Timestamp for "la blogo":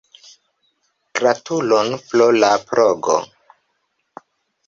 2.39-3.17